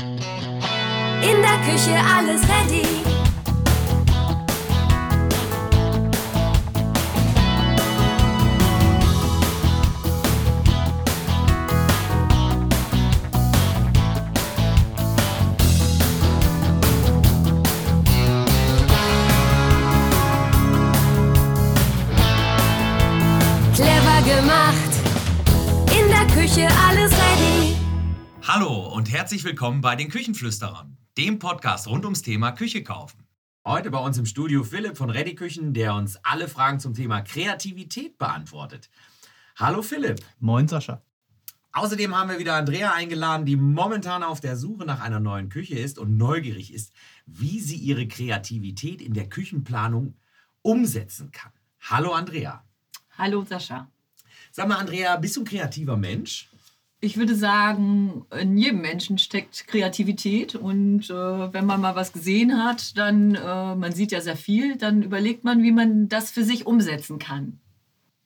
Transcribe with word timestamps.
In 0.00 1.42
der 1.42 1.58
Küche 1.66 1.94
alles 2.16 2.40
ready. 2.48 2.86
Clever 23.74 24.22
gemacht. 24.24 24.74
In 25.98 26.08
der 26.08 26.26
Küche 26.34 26.68
alles 26.88 27.12
ready. 27.12 27.29
Hallo 28.42 28.88
und 28.88 29.12
herzlich 29.12 29.44
willkommen 29.44 29.82
bei 29.82 29.96
den 29.96 30.08
Küchenflüsterern, 30.08 30.96
dem 31.18 31.38
Podcast 31.38 31.86
rund 31.86 32.04
ums 32.04 32.22
Thema 32.22 32.52
Küche 32.52 32.82
kaufen. 32.82 33.26
Heute 33.66 33.90
bei 33.90 33.98
uns 33.98 34.16
im 34.16 34.24
Studio 34.24 34.64
Philipp 34.64 34.96
von 34.96 35.10
Ready 35.10 35.34
Küchen, 35.34 35.74
der 35.74 35.94
uns 35.94 36.16
alle 36.24 36.48
Fragen 36.48 36.80
zum 36.80 36.94
Thema 36.94 37.20
Kreativität 37.20 38.16
beantwortet. 38.16 38.88
Hallo 39.56 39.82
Philipp. 39.82 40.20
Moin 40.38 40.66
Sascha. 40.66 41.02
Außerdem 41.72 42.16
haben 42.16 42.30
wir 42.30 42.38
wieder 42.38 42.54
Andrea 42.54 42.94
eingeladen, 42.94 43.44
die 43.44 43.56
momentan 43.56 44.22
auf 44.22 44.40
der 44.40 44.56
Suche 44.56 44.86
nach 44.86 45.00
einer 45.00 45.20
neuen 45.20 45.50
Küche 45.50 45.78
ist 45.78 45.98
und 45.98 46.16
neugierig 46.16 46.72
ist, 46.72 46.92
wie 47.26 47.60
sie 47.60 47.76
ihre 47.76 48.08
Kreativität 48.08 49.02
in 49.02 49.12
der 49.12 49.28
Küchenplanung 49.28 50.16
umsetzen 50.62 51.30
kann. 51.30 51.52
Hallo 51.80 52.12
Andrea. 52.12 52.64
Hallo 53.18 53.44
Sascha. 53.44 53.90
Sag 54.50 54.66
mal, 54.66 54.78
Andrea, 54.78 55.16
bist 55.16 55.36
du 55.36 55.42
ein 55.42 55.46
kreativer 55.46 55.96
Mensch? 55.96 56.49
Ich 57.02 57.16
würde 57.16 57.34
sagen, 57.34 58.26
in 58.38 58.58
jedem 58.58 58.82
Menschen 58.82 59.16
steckt 59.16 59.66
Kreativität 59.66 60.54
und 60.54 61.08
äh, 61.08 61.14
wenn 61.52 61.64
man 61.64 61.80
mal 61.80 61.96
was 61.96 62.12
gesehen 62.12 62.62
hat, 62.62 62.96
dann, 62.98 63.34
äh, 63.34 63.74
man 63.74 63.92
sieht 63.92 64.12
ja 64.12 64.20
sehr 64.20 64.36
viel, 64.36 64.76
dann 64.76 65.02
überlegt 65.02 65.42
man, 65.42 65.62
wie 65.62 65.72
man 65.72 66.08
das 66.08 66.30
für 66.30 66.44
sich 66.44 66.66
umsetzen 66.66 67.18
kann. 67.18 67.58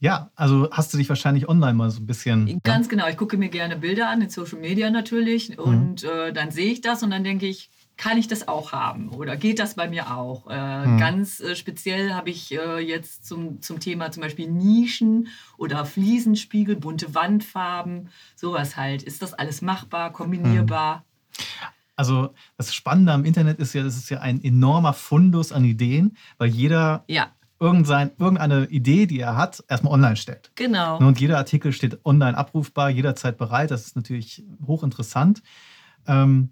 Ja, 0.01 0.31
also 0.35 0.69
hast 0.71 0.93
du 0.93 0.99
dich 0.99 1.09
wahrscheinlich 1.09 1.49
online 1.49 1.75
mal 1.75 1.91
so 1.91 2.01
ein 2.01 2.07
bisschen. 2.07 2.61
Ganz 2.65 2.89
genau, 2.89 3.09
ich 3.09 3.17
gucke 3.17 3.37
mir 3.37 3.49
gerne 3.49 3.77
Bilder 3.77 4.11
an, 4.11 4.21
in 4.21 4.29
Social 4.29 4.59
Media 4.59 4.91
natürlich 4.91 5.59
und 5.59 6.03
äh, 6.05 6.33
dann 6.33 6.51
sehe 6.51 6.73
ich 6.73 6.81
das 6.81 7.03
und 7.03 7.11
dann 7.11 7.25
denke 7.25 7.47
ich, 7.47 7.71
kann 7.97 8.19
ich 8.19 8.27
das 8.27 8.49
auch 8.49 8.73
haben 8.73 9.09
oder 9.11 9.37
geht 9.37 9.59
das 9.59 9.75
bei 9.75 9.89
mir 9.89 10.17
auch? 10.17 10.49
Äh, 10.51 10.87
Mhm. 10.87 10.99
Ganz 10.99 11.41
äh, 11.41 11.55
speziell 11.55 12.13
habe 12.15 12.31
ich 12.31 12.53
äh, 12.53 12.79
jetzt 12.81 13.25
zum, 13.27 13.63
zum 13.63 13.81
Thema 13.81 14.11
zum 14.11 14.23
Beispiel 14.23 14.51
Nischen 14.51 15.29
oder 15.57 15.85
Fliesenspiegel, 15.85 16.77
bunte 16.77 17.15
Wandfarben, 17.15 18.09
sowas 18.37 18.77
halt. 18.77 19.03
Ist 19.03 19.23
das 19.23 19.33
alles 19.35 19.63
machbar, 19.63 20.13
kombinierbar? 20.13 21.05
Also 21.97 22.35
das 22.57 22.75
Spannende 22.75 23.13
am 23.13 23.25
Internet 23.25 23.59
ist 23.61 23.73
ja, 23.73 23.83
das 23.83 23.97
ist 23.97 24.11
ja 24.11 24.19
ein 24.21 24.43
enormer 24.43 24.93
Fundus 24.93 25.53
an 25.53 25.65
Ideen, 25.65 26.17
weil 26.39 26.49
jeder 26.49 27.05
Ja, 27.09 27.29
irgendein, 27.61 28.11
irgendeine 28.19 28.67
Idee, 28.67 29.07
die 29.07 29.21
er 29.21 29.37
hat, 29.37 29.63
erstmal 29.69 29.93
online 29.93 30.17
stellt. 30.17 30.51
genau. 30.57 30.99
Und 30.99 31.21
jeder 31.21 31.39
Artikel 31.39 31.73
steht 31.73 32.05
online 32.05 32.37
abrufbar, 32.37 32.91
jederzeit 32.91 33.39
bereit. 33.39 33.71
Das 33.71 33.87
ist 33.87 33.95
natürlich 33.97 34.45
hochinteressant. 34.67 35.43
Ähm, 36.07 36.51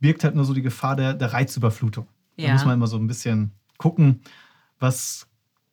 birgt 0.00 0.24
halt 0.24 0.34
nur 0.34 0.44
so 0.44 0.54
die 0.54 0.62
Gefahr 0.62 0.96
der, 0.96 1.14
der 1.14 1.32
Reizüberflutung. 1.32 2.06
Da 2.36 2.44
Ja. 2.44 2.52
muss 2.52 2.64
man 2.64 2.74
immer 2.74 2.86
so 2.86 2.96
ein 2.96 3.06
bisschen 3.06 3.52
gucken, 3.78 4.20
was 4.78 5.26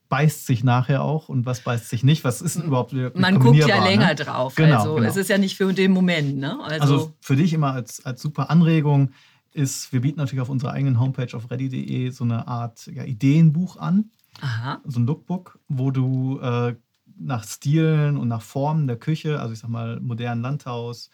beißt 0.09 0.45
sich 0.45 0.63
nachher 0.63 1.03
auch 1.03 1.29
und 1.29 1.45
was 1.45 1.61
beißt 1.61 1.89
sich 1.89 2.03
nicht. 2.03 2.23
Was 2.23 2.41
ist 2.41 2.57
denn 2.57 2.65
überhaupt 2.65 2.93
Man 2.93 3.11
guckt 3.11 3.17
ja 3.25 3.31
kombinierbar, 3.31 3.83
länger 3.89 4.07
ne? 4.07 4.15
drauf. 4.15 4.55
Genau, 4.55 4.77
also 4.77 4.95
genau. 4.95 5.07
es 5.07 5.15
ist 5.17 5.29
ja 5.29 5.37
nicht 5.37 5.57
für 5.57 5.73
den 5.73 5.91
Moment. 5.91 6.37
Ne? 6.37 6.57
Also, 6.63 6.81
Also 6.81 7.13
für 7.21 7.35
dich 7.35 7.53
immer 7.53 7.73
als, 7.73 8.05
als 8.05 8.21
super 8.21 8.49
Anregung 8.49 9.11
ist, 9.51 9.91
wir 9.93 10.01
bieten 10.01 10.19
natürlich 10.19 10.41
auf 10.41 10.49
unserer 10.49 10.71
eigenen 10.73 10.99
Homepage 10.99 11.35
auf 11.35 11.49
ready.de 11.49 12.09
so 12.11 12.23
eine 12.23 12.47
Art 12.47 12.87
ja, 12.87 13.03
Ideenbuch 13.03 13.77
an, 13.77 14.11
aha, 14.41 14.81
so 14.85 14.99
ein 14.99 15.05
Lookbook, 15.07 15.59
wo 15.69 15.91
du 15.91 16.39
äh, 16.39 16.75
nach 17.17 17.45
Stilen 17.45 18.17
und 18.17 18.27
nach 18.27 18.41
Formen 18.41 18.87
der 18.87 18.97
Küche, 18.97 19.39
also 19.39 19.53
ich 19.53 19.59
sag 19.59 19.69
mal 19.69 19.99
modernen 20.01 20.41
Landhaus 20.41 21.09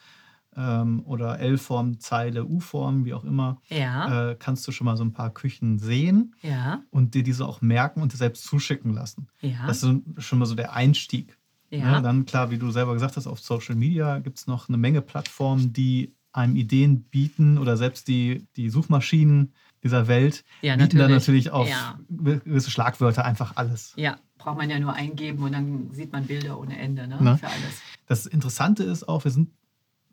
ähm, 0.55 1.01
oder 1.05 1.39
L-Form, 1.39 1.99
Zeile, 1.99 2.45
U-Form, 2.45 3.05
wie 3.05 3.13
auch 3.13 3.23
immer, 3.23 3.61
ja, 3.67 4.31
äh, 4.31 4.35
kannst 4.35 4.67
du 4.67 4.71
schon 4.71 4.85
mal 4.85 4.97
so 4.97 5.03
ein 5.03 5.13
paar 5.13 5.33
Küchen 5.33 5.79
sehen 5.79 6.35
ja, 6.41 6.81
und 6.89 7.13
dir 7.13 7.23
diese 7.23 7.45
auch 7.45 7.61
merken 7.61 8.01
und 8.01 8.13
dir 8.13 8.17
selbst 8.17 8.43
zuschicken 8.45 8.93
lassen. 8.93 9.27
ja, 9.41 9.65
Das 9.67 9.81
ist 9.83 10.01
schon 10.17 10.39
mal 10.39 10.45
so 10.45 10.55
der 10.55 10.73
Einstieg. 10.73 11.37
ja. 11.69 11.95
Ne, 11.97 12.01
dann 12.01 12.25
klar, 12.25 12.51
wie 12.51 12.57
du 12.57 12.69
selber 12.71 12.93
gesagt 12.93 13.15
hast, 13.17 13.27
auf 13.27 13.39
Social 13.39 13.75
Media 13.75 14.19
gibt 14.19 14.39
es 14.39 14.47
noch 14.47 14.67
eine 14.67 14.77
Menge 14.77 15.01
Plattformen, 15.01 15.71
die 15.73 16.13
einem 16.33 16.55
Ideen 16.55 17.03
bieten 17.03 17.57
oder 17.57 17.75
selbst 17.75 18.07
die, 18.07 18.47
die 18.55 18.69
Suchmaschinen 18.69 19.53
dieser 19.83 20.07
Welt 20.07 20.43
Ja, 20.61 20.75
bieten 20.77 20.97
dann 20.97 21.11
natürlich. 21.11 21.45
natürlich 21.45 21.51
auf 21.51 21.67
Ja. 21.69 21.99
gewisse 22.09 22.71
Schlagwörter 22.71 23.25
einfach 23.25 23.55
alles. 23.57 23.93
ja, 23.97 24.17
braucht 24.37 24.57
man 24.57 24.69
ja 24.69 24.79
nur 24.79 24.93
eingeben 24.93 25.43
und 25.43 25.51
dann 25.51 25.91
sieht 25.93 26.11
man 26.11 26.25
Bilder 26.25 26.57
ohne 26.59 26.77
Ende 26.77 27.07
ne? 27.07 27.17
Ne? 27.21 27.37
für 27.37 27.47
alles. 27.47 27.81
Das 28.07 28.25
Interessante 28.25 28.83
ist 28.83 29.07
auch, 29.09 29.23
wir 29.25 29.31
sind 29.31 29.49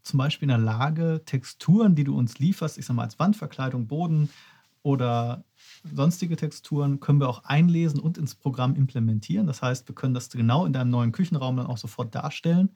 zum 0.08 0.18
Beispiel 0.18 0.46
in 0.46 0.50
der 0.50 0.58
Lage, 0.58 1.22
Texturen, 1.24 1.94
die 1.94 2.04
du 2.04 2.16
uns 2.16 2.38
lieferst, 2.38 2.78
ich 2.78 2.86
sag 2.86 2.96
mal 2.96 3.04
als 3.04 3.18
Wandverkleidung, 3.18 3.86
Boden 3.86 4.28
oder 4.82 5.44
sonstige 5.94 6.36
Texturen, 6.36 6.98
können 7.00 7.20
wir 7.20 7.28
auch 7.28 7.44
einlesen 7.44 8.00
und 8.00 8.18
ins 8.18 8.34
Programm 8.34 8.74
implementieren. 8.74 9.46
Das 9.46 9.62
heißt, 9.62 9.86
wir 9.88 9.94
können 9.94 10.14
das 10.14 10.30
genau 10.30 10.66
in 10.66 10.72
deinem 10.72 10.90
neuen 10.90 11.12
Küchenraum 11.12 11.56
dann 11.56 11.66
auch 11.66 11.78
sofort 11.78 12.14
darstellen. 12.14 12.70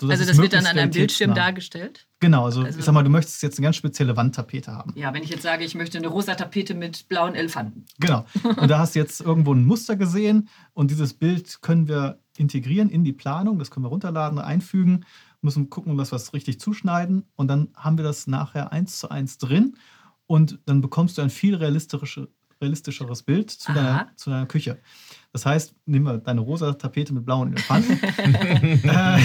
sodass 0.00 0.18
Also 0.18 0.32
das 0.32 0.38
wird 0.38 0.52
dann 0.54 0.66
an 0.66 0.76
einem 0.76 0.90
Bildschirm 0.90 1.30
realitätsnah- 1.30 1.34
dargestellt. 1.34 2.06
Genau, 2.18 2.46
also, 2.46 2.62
Also- 2.64 2.78
ich 2.80 2.84
sag 2.84 2.92
mal, 2.94 3.04
du 3.04 3.10
möchtest 3.10 3.42
jetzt 3.44 3.58
eine 3.58 3.64
ganz 3.64 3.76
spezielle 3.76 4.16
Wandtapete 4.16 4.72
haben. 4.72 4.92
Ja, 4.96 5.14
wenn 5.14 5.22
ich 5.22 5.30
jetzt 5.30 5.42
sage, 5.42 5.64
ich 5.64 5.76
möchte 5.76 5.98
eine 5.98 6.08
rosa 6.08 6.34
Tapete 6.34 6.74
mit 6.74 7.08
blauen 7.08 7.36
Elefanten. 7.36 7.84
Genau. 8.00 8.24
Und 8.56 8.68
da 8.68 8.78
hast 8.80 8.96
du 8.96 8.98
jetzt 8.98 9.20
irgendwo 9.20 9.54
ein 9.54 9.64
Muster 9.64 9.94
gesehen 9.94 10.48
und 10.72 10.90
dieses 10.90 11.14
Bild 11.14 11.62
können 11.62 11.86
wir 11.86 12.18
integrieren 12.36 12.88
in 12.90 13.04
die 13.04 13.12
Planung. 13.12 13.60
Das 13.60 13.70
können 13.70 13.84
wir 13.84 13.90
runterladen, 13.90 14.40
einfügen, 14.40 15.04
müssen 15.44 15.70
gucken, 15.70 15.96
dass 15.96 16.10
wir 16.12 16.16
es 16.16 16.32
richtig 16.32 16.58
zuschneiden 16.60 17.24
und 17.36 17.48
dann 17.48 17.68
haben 17.76 17.96
wir 17.98 18.04
das 18.04 18.26
nachher 18.26 18.72
eins 18.72 18.98
zu 18.98 19.08
eins 19.10 19.38
drin 19.38 19.76
und 20.26 20.58
dann 20.66 20.80
bekommst 20.80 21.18
du 21.18 21.22
ein 21.22 21.30
viel 21.30 21.54
realistische, 21.54 22.28
realistischeres 22.60 23.22
Bild 23.22 23.50
zu 23.50 23.72
deiner, 23.72 24.08
zu 24.16 24.30
deiner 24.30 24.46
Küche. 24.46 24.78
Das 25.32 25.44
heißt, 25.44 25.74
nehmen 25.86 26.06
wir 26.06 26.18
deine 26.18 26.40
rosa 26.40 26.72
Tapete 26.72 27.12
mit 27.12 27.24
blauen 27.26 27.52
Elefanten. 27.52 27.92
äh, 28.02 29.18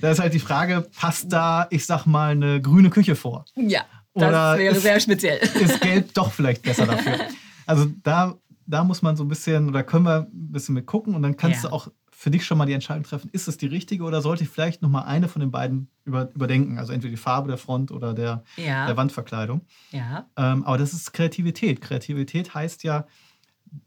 da 0.00 0.10
ist 0.10 0.18
halt 0.20 0.34
die 0.34 0.38
Frage, 0.38 0.86
passt 0.98 1.32
da, 1.32 1.66
ich 1.70 1.86
sag 1.86 2.06
mal, 2.06 2.30
eine 2.32 2.60
grüne 2.60 2.90
Küche 2.90 3.16
vor? 3.16 3.44
Ja, 3.56 3.82
das 4.14 4.22
Oder 4.28 4.58
wäre 4.58 4.76
ist- 4.76 4.82
sehr 4.82 5.00
speziell. 5.00 5.38
ist 5.38 5.80
Gelb 5.80 6.12
doch 6.14 6.30
vielleicht 6.32 6.62
besser 6.62 6.86
dafür. 6.86 7.18
Also 7.66 7.86
da, 8.02 8.34
da 8.66 8.84
muss 8.84 9.00
man 9.00 9.16
so 9.16 9.24
ein 9.24 9.28
bisschen, 9.28 9.70
oder 9.70 9.82
können 9.82 10.04
wir 10.04 10.28
ein 10.30 10.52
bisschen 10.52 10.74
mit 10.74 10.84
gucken 10.84 11.14
und 11.14 11.22
dann 11.22 11.34
kannst 11.38 11.64
Ja. 11.64 11.70
du 11.70 11.74
auch 11.74 11.88
für 12.24 12.30
dich 12.30 12.46
schon 12.46 12.56
mal 12.56 12.64
die 12.64 12.72
Entscheidung 12.72 13.04
treffen, 13.04 13.28
ist 13.32 13.48
es 13.48 13.58
die 13.58 13.66
richtige 13.66 14.02
oder 14.04 14.22
sollte 14.22 14.44
ich 14.44 14.48
vielleicht 14.48 14.80
noch 14.80 14.88
mal 14.88 15.02
eine 15.02 15.28
von 15.28 15.40
den 15.40 15.50
beiden 15.50 15.88
über, 16.06 16.30
überdenken? 16.34 16.78
Also 16.78 16.94
entweder 16.94 17.10
die 17.10 17.18
Farbe 17.18 17.48
der 17.48 17.58
Front 17.58 17.90
oder 17.90 18.14
der, 18.14 18.44
Ja, 18.56 18.86
der 18.86 18.96
Wandverkleidung. 18.96 19.60
ja, 19.90 20.26
Ähm, 20.38 20.64
aber 20.64 20.78
das 20.78 20.94
ist 20.94 21.12
Kreativität. 21.12 21.82
Kreativität 21.82 22.54
heißt 22.54 22.82
ja, 22.82 23.06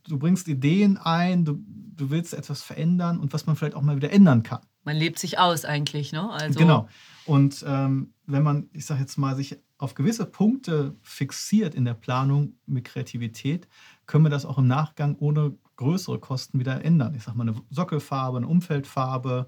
du 0.07 0.19
bringst 0.19 0.47
Ideen 0.47 0.97
ein, 0.99 1.45
du, 1.45 1.57
du 1.65 2.11
willst 2.11 2.35
etwas 2.35 2.61
verändern 2.61 3.19
und 3.19 3.33
was 3.33 3.47
man 3.47 3.55
vielleicht 3.55 3.73
auch 3.73 3.81
mal 3.81 3.95
wieder 3.95 4.11
ändern 4.11 4.43
kann. 4.43 4.61
man 4.83 4.95
lebt 4.97 5.17
sich 5.17 5.39
aus 5.39 5.65
eigentlich. 5.65 6.11
Ne? 6.11 6.29
Also, 6.29 6.59
Genau. 6.59 6.87
Und 7.25 7.65
ähm, 7.67 8.13
wenn 8.27 8.43
man, 8.43 8.69
ich 8.71 8.85
sage 8.85 9.01
jetzt 9.01 9.17
mal, 9.17 9.35
sich 9.35 9.57
auf 9.79 9.95
gewisse 9.95 10.27
Punkte 10.27 10.95
fixiert 11.01 11.73
in 11.73 11.85
der 11.85 11.95
Planung 11.95 12.53
mit 12.67 12.85
Kreativität, 12.85 13.67
können 14.05 14.25
wir 14.25 14.29
das 14.29 14.45
auch 14.45 14.59
im 14.59 14.67
Nachgang 14.67 15.15
ohne 15.17 15.57
größere 15.77 16.19
Kosten 16.19 16.59
wieder 16.59 16.83
ändern. 16.83 17.15
Ich 17.15 17.23
sage 17.23 17.37
mal, 17.37 17.47
eine 17.47 17.55
Sockelfarbe, 17.69 18.37
eine 18.37 18.47
Umfeldfarbe, 18.47 19.47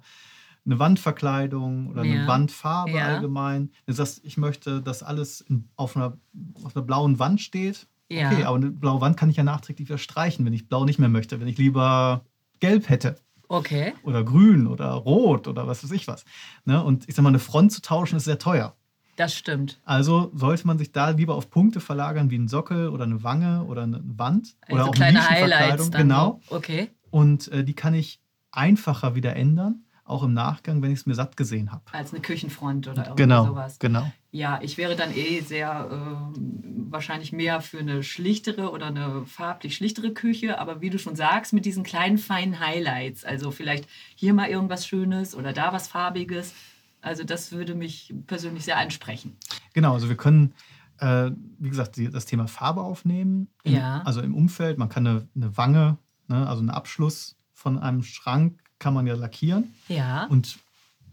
eine 0.66 0.80
Wandverkleidung 0.80 1.88
oder 1.88 2.02
eine 2.02 2.16
Ja. 2.22 2.28
Wandfarbe 2.28 2.92
Ja. 2.92 3.06
allgemein. 3.08 3.72
Du 3.86 3.94
sagst, 3.94 4.22
ich 4.24 4.38
möchte, 4.38 4.82
dass 4.82 5.04
alles 5.04 5.46
auf, 5.76 5.96
einer, 5.96 6.18
auf 6.64 6.76
einer 6.76 6.86
blauen 6.86 7.20
Wand 7.20 7.42
steht. 7.42 7.88
Ja. 8.12 8.32
Okay, 8.32 8.44
aber 8.44 8.56
eine 8.58 8.72
blaue 8.72 9.02
Wand 9.02 9.18
kann 9.18 9.30
ich 9.30 9.38
ja 9.38 9.44
nachträglich 9.44 9.88
wieder 9.90 9.98
streichen, 9.98 10.46
wenn 10.46 10.54
ich 10.54 10.68
blau 10.68 10.86
nicht 10.86 11.00
mehr 11.00 11.10
möchte, 11.10 11.40
wenn 11.40 11.48
ich 11.48 11.58
lieber 11.58 12.26
gelb 12.60 12.90
hätte 12.90 13.18
Okay. 13.48 13.94
oder 14.04 14.24
grün 14.24 14.68
oder 14.68 14.92
rot 14.92 15.48
oder 15.48 15.68
was 15.68 15.84
weiß 15.84 15.92
ich 15.92 16.08
was. 16.08 16.26
Ne? 16.66 16.84
Und 16.84 17.08
ich 17.08 17.16
sag 17.16 17.24
mal, 17.24 17.30
eine 17.30 17.40
Front 17.40 17.72
zu 17.72 17.82
tauschen 17.82 18.16
ist 18.18 18.26
sehr 18.26 18.40
teuer. 18.40 18.76
Das 19.20 19.36
stimmt. 19.36 19.80
Also 19.84 20.32
sollte 20.34 20.66
man 20.66 20.78
sich 20.78 20.94
da 20.94 21.10
lieber 21.10 21.36
auf 21.36 21.50
Punkte 21.50 21.82
verlagern 21.82 22.30
wie 22.32 22.38
ein 22.38 22.48
Sockel 22.48 22.88
oder 22.88 23.04
eine 23.04 23.22
Wange 23.22 23.66
oder 23.66 23.84
eine 23.84 24.00
Wand 24.04 24.56
oder 24.70 24.78
Also 24.80 24.90
auch 24.92 24.96
kleine 24.96 25.20
Nischenverkleidung. 25.20 25.62
Highlights 25.68 25.90
dann. 25.90 26.02
Genau. 26.08 26.40
Okay. 26.50 26.90
Und 27.12 27.48
äh, 27.50 27.66
die 27.66 27.74
kann 27.74 27.94
ich 27.94 28.22
einfacher 28.52 29.16
wieder 29.16 29.36
ändern, 29.36 29.84
auch 30.06 30.24
im 30.24 30.34
Nachgang, 30.34 30.82
wenn 30.82 30.92
ich 30.92 31.00
es 31.00 31.06
mir 31.06 31.16
satt 31.16 31.36
gesehen 31.36 31.72
habe. 31.74 31.84
Als 31.92 32.14
eine 32.14 32.22
Küchenfront 32.22 32.88
oder 32.88 33.14
Genau, 33.18 33.46
sowas. 33.48 33.78
genau. 33.80 34.10
Ja, 34.32 34.60
ich 34.62 34.78
wäre 34.78 34.96
dann 34.96 35.14
eh 35.14 35.42
sehr 35.42 35.90
ähm, 35.92 36.88
wahrscheinlich 36.90 37.34
mehr 37.34 37.60
für 37.60 37.80
eine 37.80 38.04
schlichtere 38.04 38.72
oder 38.72 38.86
eine 38.88 39.26
farblich 39.26 39.76
schlichtere 39.76 40.14
Küche. 40.14 40.60
Aber 40.60 40.80
wie 40.80 40.90
du 40.90 40.98
schon 40.98 41.18
sagst, 41.18 41.52
mit 41.52 41.66
diesen 41.66 41.84
kleinen 41.84 42.18
feinen 42.18 42.60
Highlights. 42.62 43.26
Also 43.26 43.52
vielleicht 43.52 43.86
hier 44.16 44.34
mal 44.34 44.48
irgendwas 44.48 44.88
Schönes 44.88 45.36
oder 45.36 45.52
da 45.52 45.74
was 45.74 45.90
Farbiges. 45.90 46.54
Also 47.02 47.24
das 47.24 47.52
würde 47.52 47.76
mich 47.76 48.14
persönlich 48.28 48.66
sehr 48.66 48.78
ansprechen. 48.78 49.36
Genau, 49.74 49.94
also 49.94 50.10
wir 50.10 50.18
können 50.18 50.54
Äh, 51.02 51.32
wie 51.60 51.70
gesagt, 51.70 51.96
die, 51.96 52.10
das 52.10 52.26
Thema 52.26 52.48
Farbe 52.50 52.82
aufnehmen. 52.82 53.48
Im, 53.64 53.76
Ja. 53.76 54.02
Also 54.02 54.20
im 54.22 54.36
Umfeld, 54.36 54.78
man 54.78 54.90
kann 54.90 55.08
eine, 55.08 55.28
eine 55.34 55.56
Wange, 55.56 55.98
ne, 56.28 56.46
also 56.46 56.60
einen 56.60 56.70
Abschluss 56.70 57.38
von 57.54 57.80
einem 57.80 58.04
Schrank 58.04 58.60
kann 58.80 58.94
man 58.94 59.08
ja 59.08 59.16
lackieren. 59.16 59.74
Ja, 59.88 60.26
Und 60.26 60.60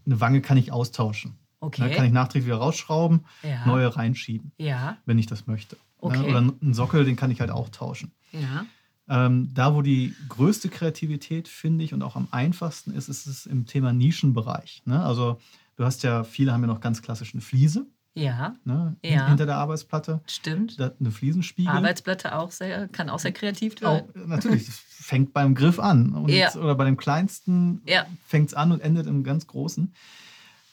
eine 0.05 0.19
Wange 0.19 0.41
kann 0.41 0.57
ich 0.57 0.73
austauschen. 0.73 1.37
okay. 1.61 1.83
Ne, 1.83 1.91
kann 1.95 2.05
ich 2.05 2.11
nachträglich 2.11 2.47
wieder 2.47 2.57
rausschrauben, 2.57 3.23
ja. 3.43 3.65
neue 3.65 3.95
reinschieben, 3.95 4.51
Ja, 4.57 4.97
wenn 5.05 5.19
ich 5.19 5.25
das 5.27 5.47
möchte. 5.47 5.77
Okay. 5.99 6.17
Ne, 6.19 6.25
oder 6.25 6.37
einen 6.39 6.73
Sockel, 6.73 7.05
den 7.05 7.15
kann 7.15 7.31
ich 7.31 7.39
halt 7.39 7.51
auch 7.51 7.69
tauschen. 7.69 8.11
ja. 8.33 8.65
Ähm, 9.09 9.51
da, 9.53 9.73
wo 9.73 9.81
die 9.81 10.13
größte 10.27 10.67
Kreativität, 10.67 11.47
finde 11.47 11.85
ich, 11.85 11.93
und 11.93 12.01
auch 12.03 12.17
am 12.17 12.27
einfachsten 12.31 12.91
ist, 12.91 13.07
ist 13.07 13.25
es 13.25 13.45
im 13.45 13.65
Thema 13.65 13.93
Nischenbereich. 13.93 14.81
Ne? 14.83 15.01
Also 15.01 15.39
du 15.77 15.85
hast 15.85 16.03
ja, 16.03 16.23
viele 16.23 16.51
haben 16.51 16.61
ja 16.61 16.67
noch 16.67 16.81
ganz 16.81 17.01
klassisch 17.01 17.33
eine 17.33 17.41
Fliese 17.41 17.85
Ja, 18.13 18.55
ne? 18.65 18.95
Ja. 19.03 19.27
hinter 19.29 19.45
der 19.45 19.55
Arbeitsplatte, 19.57 20.21
stimmt. 20.27 20.79
da, 20.79 20.91
eine 20.99 21.11
Fliesenspiegel. 21.11 21.71
Arbeitsplatte 21.71 22.35
auch 22.37 22.51
sehr, 22.51 22.87
kann 22.89 23.09
auch 23.09 23.19
sehr 23.19 23.31
kreativ 23.31 23.75
auch, 23.83 24.05
werden. 24.13 24.27
natürlich, 24.27 24.65
das 24.65 24.75
fängt 24.89 25.33
beim 25.33 25.55
Griff 25.55 25.79
an. 25.79 26.13
Und, 26.13 26.29
Ja. 26.29 26.53
Oder 26.55 26.75
bei 26.75 26.85
dem 26.85 26.97
kleinsten 26.97 27.81
Ja. 27.85 28.05
fängt 28.25 28.49
es 28.49 28.53
an 28.53 28.71
und 28.71 28.81
endet 28.81 29.07
im 29.07 29.23
ganz 29.23 29.47
großen. 29.47 29.93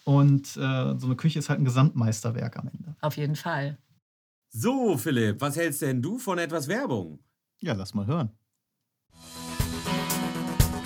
Und 0.05 0.56
äh, 0.56 0.99
so 0.99 1.06
eine 1.06 1.17
Küche 1.17 1.39
ist 1.39 1.49
halt 1.49 1.61
ein 1.61 1.65
Gesamtmeisterwerk 1.65 2.59
am 2.59 2.69
Ende. 2.69 2.95
Auf 3.01 3.17
jeden 3.17 3.37
Fall. 3.37 3.79
So, 4.51 4.97
Philipp, 4.99 5.41
was 5.41 5.56
hältst 5.56 5.83
denn 5.83 6.01
du 6.03 6.19
von 6.19 6.39
etwas 6.39 6.69
Werbung? 6.69 7.19
Ja, 7.61 7.73
lass 7.73 7.95
mal 7.95 8.06
hören. 8.06 8.31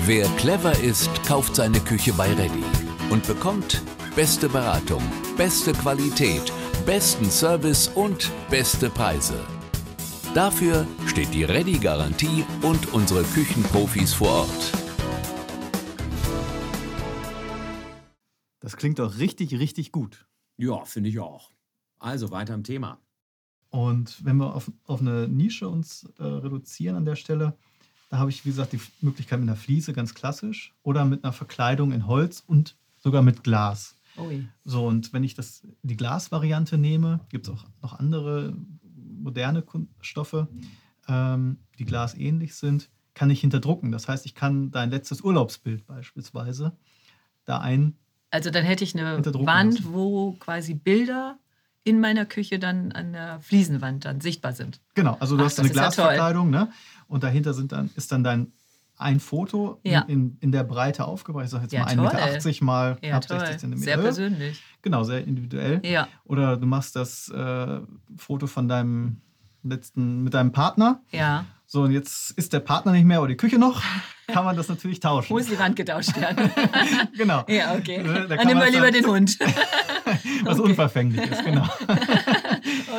Wer 0.06 0.26
clever 0.36 0.78
ist, 0.80 1.10
kauft 1.24 1.56
seine 1.56 1.80
Küche 1.80 2.12
bei 2.14 2.32
Ready 2.32 2.62
und 3.10 3.26
bekommt 3.26 3.82
beste 4.18 4.48
Beratung, 4.48 5.00
beste 5.36 5.72
Qualität, 5.72 6.52
besten 6.84 7.30
Service 7.30 7.86
und 7.86 8.32
beste 8.50 8.90
Preise. 8.90 9.46
Dafür 10.34 10.88
steht 11.06 11.32
die 11.32 11.44
Ready-Garantie 11.44 12.44
und 12.62 12.92
unsere 12.92 13.22
Küchenprofis 13.22 14.14
vor 14.14 14.28
Ort. 14.40 14.72
Das 18.58 18.76
klingt 18.76 18.98
doch 18.98 19.18
richtig, 19.18 19.56
richtig 19.56 19.92
gut. 19.92 20.26
Ja, 20.56 20.84
finde 20.84 21.10
ich 21.10 21.20
auch. 21.20 21.52
Also 22.00 22.32
weiter 22.32 22.54
im 22.54 22.64
Thema. 22.64 22.98
Und 23.70 24.24
wenn 24.24 24.38
wir 24.38 24.52
auf, 24.52 24.68
auf 24.86 25.00
eine 25.00 25.28
Nische 25.28 25.68
uns 25.68 26.08
äh, 26.18 26.24
reduzieren 26.24 26.96
an 26.96 27.04
der 27.04 27.14
Stelle, 27.14 27.56
da 28.10 28.18
habe 28.18 28.30
ich, 28.30 28.44
wie 28.44 28.48
gesagt, 28.48 28.72
die 28.72 28.80
Möglichkeit 29.00 29.38
mit 29.38 29.48
einer 29.48 29.56
Fliese, 29.56 29.92
ganz 29.92 30.12
klassisch, 30.12 30.74
oder 30.82 31.04
mit 31.04 31.22
einer 31.22 31.32
Verkleidung 31.32 31.92
in 31.92 32.08
Holz 32.08 32.42
und 32.44 32.74
sogar 32.96 33.22
mit 33.22 33.44
Glas. 33.44 33.94
Ui. 34.18 34.48
So, 34.64 34.86
und 34.86 35.12
wenn 35.12 35.24
ich 35.24 35.34
das, 35.34 35.66
die 35.82 35.96
Glasvariante 35.96 36.78
nehme, 36.78 37.20
gibt 37.28 37.46
es 37.46 37.54
auch 37.54 37.64
noch 37.82 37.98
andere 37.98 38.54
moderne 38.94 39.62
Kunststoffe, 39.62 40.46
ähm, 41.08 41.58
die 41.78 41.84
glasähnlich 41.84 42.54
sind, 42.54 42.90
kann 43.14 43.30
ich 43.30 43.40
hinterdrucken. 43.40 43.90
Das 43.90 44.08
heißt, 44.08 44.26
ich 44.26 44.34
kann 44.34 44.70
dein 44.70 44.90
letztes 44.90 45.20
Urlaubsbild 45.20 45.86
beispielsweise 45.86 46.76
da 47.44 47.58
ein. 47.58 47.96
Also 48.30 48.50
dann 48.50 48.64
hätte 48.64 48.84
ich 48.84 48.94
eine 48.94 49.24
Wand, 49.24 49.74
lassen. 49.80 49.92
wo 49.92 50.32
quasi 50.32 50.74
Bilder 50.74 51.38
in 51.84 52.00
meiner 52.00 52.26
Küche 52.26 52.58
dann 52.58 52.92
an 52.92 53.12
der 53.12 53.40
Fliesenwand 53.40 54.04
dann 54.04 54.20
sichtbar 54.20 54.52
sind. 54.52 54.80
Genau, 54.94 55.16
also 55.20 55.36
du 55.36 55.42
Ach, 55.42 55.46
hast 55.46 55.58
eine 55.58 55.68
ist 55.68 55.74
ja. 55.74 55.82
Glasverkleidung, 55.82 56.50
ne? 56.50 56.70
Und 57.06 57.22
dahinter 57.22 57.54
sind 57.54 57.72
dann, 57.72 57.90
ist 57.96 58.12
dann 58.12 58.22
dein 58.22 58.52
ein 58.98 59.20
Foto 59.20 59.80
Ja. 59.84 60.00
in, 60.02 60.36
in, 60.40 60.52
der 60.52 60.64
Breite 60.64 61.04
aufgebracht. 61.06 61.44
Ich 61.44 61.50
sage 61.50 61.64
jetzt 61.64 61.72
Ja, 61.72 61.84
mal 61.84 61.94
toll. 62.10 62.20
1,80 62.20 62.46
Meter 62.46 62.64
mal 62.64 62.98
Ja, 63.02 63.08
knapp 63.10 63.26
toll. 63.26 63.38
60 63.40 63.58
Zentimeter. 63.58 63.84
Sehr 63.84 63.98
persönlich. 63.98 64.62
Genau, 64.82 65.04
sehr 65.04 65.24
individuell. 65.24 65.80
Ja, 65.84 66.08
Oder 66.24 66.56
du 66.56 66.66
machst 66.66 66.96
das 66.96 67.28
äh, 67.30 67.80
Foto 68.16 68.46
von 68.46 68.68
deinem 68.68 69.20
letzten, 69.62 70.22
mit 70.24 70.34
deinem 70.34 70.52
Partner. 70.52 71.00
ja. 71.10 71.44
So, 71.70 71.82
und 71.82 71.90
jetzt 71.92 72.30
ist 72.30 72.54
der 72.54 72.60
Partner 72.60 72.92
nicht 72.92 73.04
mehr, 73.04 73.18
aber 73.18 73.28
die 73.28 73.36
Küche 73.36 73.58
noch, 73.58 73.82
kann 74.28 74.42
man 74.46 74.56
das 74.56 74.68
natürlich 74.70 75.00
tauschen. 75.00 75.34
Muss 75.34 75.48
die 75.48 75.58
Wand 75.58 75.76
getauscht 75.76 76.18
werden. 76.18 76.50
genau. 77.18 77.44
ja, 77.46 77.74
okay. 77.74 78.02
Da 78.02 78.36
Dann 78.36 78.46
nehmen 78.46 78.58
wir 78.62 78.70
lieber 78.70 78.90
den 78.90 79.04
Hund. 79.06 79.38
Was 80.44 80.58
okay. 80.58 80.70
unverfänglich 80.70 81.30
ist, 81.30 81.44
genau. 81.44 81.68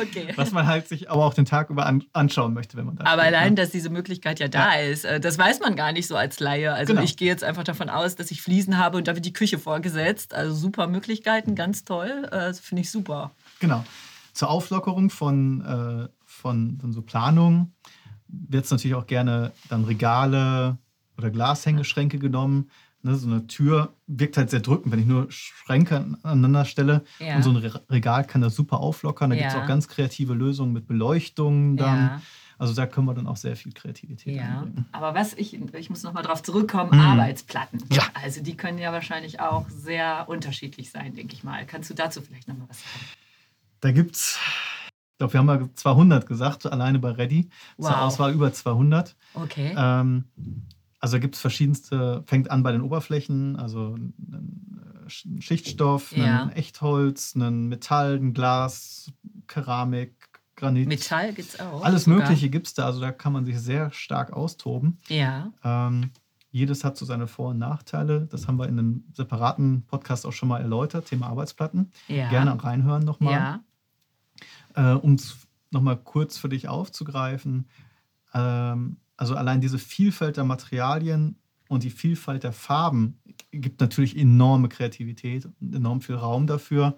Okay. 0.00 0.28
Was 0.36 0.52
man 0.52 0.66
halt 0.66 0.88
sich 0.88 1.10
aber 1.10 1.24
auch 1.24 1.34
den 1.34 1.44
Tag 1.44 1.70
über 1.70 1.86
an, 1.86 2.04
anschauen 2.12 2.54
möchte, 2.54 2.76
wenn 2.76 2.86
man 2.86 2.96
da 2.96 3.04
Aber 3.04 3.22
steht, 3.22 3.34
allein, 3.34 3.48
ne? 3.50 3.54
dass 3.56 3.70
diese 3.70 3.90
Möglichkeit 3.90 4.40
ja 4.40 4.48
da 4.48 4.74
ist, 4.74 5.04
äh, 5.04 5.20
das 5.20 5.38
weiß 5.38 5.60
man 5.60 5.76
gar 5.76 5.92
nicht 5.92 6.06
so 6.06 6.16
als 6.16 6.40
Laie. 6.40 6.72
Also 6.72 6.92
Genau. 6.92 7.04
ich 7.04 7.16
gehe 7.16 7.28
jetzt 7.28 7.44
einfach 7.44 7.64
davon 7.64 7.88
aus, 7.88 8.16
dass 8.16 8.30
ich 8.30 8.42
Fliesen 8.42 8.78
habe 8.78 8.98
und 8.98 9.08
da 9.08 9.14
wird 9.14 9.24
die 9.24 9.32
Küche 9.32 9.58
vorgesetzt. 9.58 10.34
Also 10.34 10.54
super 10.54 10.86
Möglichkeiten, 10.86 11.54
ganz 11.54 11.84
toll. 11.84 12.28
Das 12.30 12.60
finde 12.60 12.82
ich 12.82 12.90
super. 12.90 13.32
Genau. 13.60 13.84
Zur 14.32 14.50
Auflockerung 14.50 15.10
von, 15.10 15.60
äh, 15.60 16.08
von, 16.24 16.78
von 16.80 16.92
so 16.92 17.02
Planungen 17.02 17.74
wird 18.28 18.64
es 18.64 18.70
natürlich 18.70 18.94
auch 18.94 19.06
gerne 19.06 19.52
dann 19.68 19.84
Regale 19.84 20.78
oder 21.18 21.30
Glashängeschränke 21.30 22.18
genommen. 22.18 22.70
Ne, 23.02 23.14
so 23.16 23.26
eine 23.28 23.46
Tür 23.46 23.94
wirkt 24.06 24.36
halt 24.36 24.50
sehr 24.50 24.60
drückend, 24.60 24.92
wenn 24.92 24.98
ich 25.00 25.06
nur 25.06 25.26
Schränke 25.30 26.04
aneinander 26.22 26.66
stelle. 26.66 27.02
Ja. 27.18 27.36
Und 27.36 27.42
so 27.42 27.48
ein 27.50 27.56
Re- 27.56 27.82
Regal 27.88 28.26
kann 28.26 28.42
das 28.42 28.54
super 28.54 28.80
auflockern. 28.80 29.30
Da 29.30 29.36
gibt 29.36 29.48
es 29.48 29.54
Ja. 29.54 29.62
auch 29.62 29.66
ganz 29.66 29.88
kreative 29.88 30.34
Lösungen 30.34 30.74
mit 30.74 30.86
Beleuchtung 30.86 31.78
dann. 31.78 31.96
Ja. 31.98 32.22
Also 32.58 32.74
da 32.74 32.86
können 32.86 33.06
wir 33.06 33.14
dann 33.14 33.26
auch 33.26 33.38
sehr 33.38 33.56
viel 33.56 33.72
Kreativität 33.72 34.36
Ja, 34.36 34.58
einbringen. 34.60 34.84
aber 34.92 35.14
was 35.14 35.32
ich, 35.32 35.54
ich 35.74 35.88
muss 35.88 36.02
nochmal 36.02 36.22
drauf 36.22 36.42
zurückkommen, 36.42 36.90
Mhm. 36.92 37.00
Arbeitsplatten. 37.00 37.82
Ja. 37.90 38.02
Also 38.22 38.42
die 38.42 38.54
können 38.54 38.76
ja 38.76 38.92
wahrscheinlich 38.92 39.40
auch 39.40 39.66
sehr 39.70 40.28
unterschiedlich 40.28 40.90
sein, 40.90 41.14
denke 41.14 41.32
ich 41.32 41.42
mal. 41.42 41.64
Kannst 41.64 41.88
du 41.88 41.94
dazu 41.94 42.20
vielleicht 42.20 42.48
nochmal 42.48 42.68
was 42.68 42.80
sagen? 42.82 43.04
Da 43.80 43.92
gibt 43.92 44.16
es, 44.16 44.38
ich 45.12 45.16
glaube, 45.16 45.32
wir 45.32 45.38
haben 45.40 45.46
mal 45.46 45.70
200 45.74 46.26
gesagt, 46.26 46.66
alleine 46.70 46.98
bei 46.98 47.12
Ready. 47.12 47.48
Zur 47.80 47.88
Wow. 47.92 47.96
Auswahl 47.96 48.34
über 48.34 48.52
200. 48.52 49.16
Okay. 49.32 49.74
Ähm, 49.74 50.24
also 51.00 51.18
gibt 51.18 51.34
es 51.34 51.40
verschiedenste, 51.40 52.22
fängt 52.26 52.50
an 52.50 52.62
bei 52.62 52.72
den 52.72 52.82
Oberflächen, 52.82 53.56
also 53.56 53.94
ein 53.96 54.14
äh, 55.06 55.10
Schichtstoff, 55.40 56.16
Ja. 56.16 56.44
ein 56.44 56.52
Echtholz, 56.52 57.34
ein 57.34 57.68
Metall, 57.68 58.16
ein 58.16 58.32
Glas, 58.34 59.10
Keramik, 59.46 60.14
Granit. 60.56 60.88
Metall 60.88 61.32
gibt 61.32 61.48
es 61.54 61.58
auch. 61.60 61.82
Alles 61.84 62.04
sogar. 62.04 62.20
Mögliche 62.20 62.50
gibt 62.50 62.66
es 62.66 62.74
da, 62.74 62.84
also 62.86 63.00
da 63.00 63.12
kann 63.12 63.32
man 63.32 63.44
sich 63.46 63.58
sehr 63.58 63.90
stark 63.92 64.32
austoben. 64.32 64.98
Ja, 65.08 65.52
Ähm, 65.64 66.10
jedes 66.52 66.82
hat 66.84 66.96
so 66.96 67.04
seine 67.06 67.26
Vor- 67.28 67.50
und 67.50 67.58
Nachteile. 67.58 68.26
Das 68.26 68.46
haben 68.48 68.56
wir 68.58 68.66
in 68.68 68.78
einem 68.78 69.04
separaten 69.14 69.82
Podcast 69.86 70.26
auch 70.26 70.32
schon 70.32 70.48
mal 70.48 70.60
erläutert, 70.60 71.06
Thema 71.06 71.28
Arbeitsplatten. 71.28 71.90
ja. 72.08 72.28
Gerne 72.28 72.62
reinhören 72.62 73.04
nochmal. 73.04 73.32
Ja, 73.32 73.60
Äh, 74.74 74.94
um 74.96 75.14
es 75.14 75.36
nochmal 75.70 75.96
kurz 75.96 76.36
für 76.38 76.48
dich 76.48 76.68
aufzugreifen, 76.68 77.68
ähm, 78.34 78.96
also 79.20 79.34
allein 79.36 79.60
diese 79.60 79.78
Vielfalt 79.78 80.38
der 80.38 80.44
Materialien 80.44 81.36
und 81.68 81.82
die 81.82 81.90
Vielfalt 81.90 82.42
der 82.42 82.52
Farben 82.52 83.20
gibt 83.52 83.78
natürlich 83.80 84.16
enorme 84.16 84.70
Kreativität 84.70 85.44
und 85.60 85.74
enorm 85.74 86.00
viel 86.00 86.14
Raum 86.14 86.46
dafür. 86.46 86.96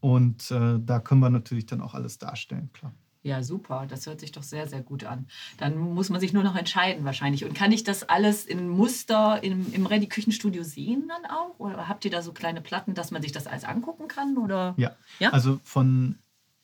Und 0.00 0.50
äh, 0.50 0.78
da 0.80 0.98
können 0.98 1.20
wir 1.20 1.28
natürlich 1.28 1.66
dann 1.66 1.82
auch 1.82 1.92
alles 1.92 2.16
darstellen, 2.18 2.70
klar. 2.72 2.94
ja, 3.22 3.42
super. 3.42 3.86
Das 3.86 4.06
hört 4.06 4.20
sich 4.20 4.32
doch 4.32 4.42
sehr, 4.42 4.66
sehr 4.66 4.80
gut 4.80 5.04
an. 5.04 5.26
Dann 5.58 5.76
muss 5.78 6.08
man 6.08 6.20
sich 6.20 6.32
nur 6.32 6.42
noch 6.42 6.56
entscheiden 6.56 7.04
wahrscheinlich. 7.04 7.44
Und 7.44 7.54
kann 7.54 7.70
ich 7.70 7.84
das 7.84 8.02
alles 8.08 8.46
in 8.46 8.70
Muster 8.70 9.44
im, 9.44 9.72
im 9.74 9.84
Ready-Küchenstudio 9.84 10.62
sehen 10.64 11.06
dann 11.08 11.30
auch? 11.30 11.58
Oder 11.58 11.86
habt 11.86 12.06
ihr 12.06 12.10
da 12.10 12.22
so 12.22 12.32
kleine 12.32 12.62
Platten, 12.62 12.94
dass 12.94 13.10
man 13.10 13.20
sich 13.20 13.30
das 13.30 13.46
alles 13.46 13.64
angucken 13.64 14.08
kann? 14.08 14.38
Oder? 14.38 14.72
Ja, 14.78 14.96
Ja? 15.20 15.30
also 15.30 15.60
von, 15.62 16.18